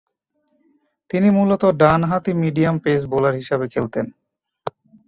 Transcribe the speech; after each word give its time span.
তিনি 1.09 1.27
মূলতঃ 1.29 1.69
ডানহাতি 1.81 2.31
মিডিয়াম 2.41 2.75
পেস 2.79 3.01
বোলার 3.11 3.33
হিসেবে 3.33 3.65
খেলতেন। 3.73 4.05